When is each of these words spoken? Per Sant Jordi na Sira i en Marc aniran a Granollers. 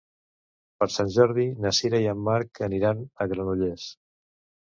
Per 0.83 0.87
Sant 0.93 1.11
Jordi 1.15 1.45
na 1.65 1.73
Sira 1.81 2.01
i 2.05 2.09
en 2.15 2.23
Marc 2.29 2.63
aniran 2.69 3.05
a 3.05 3.27
Granollers. 3.35 3.85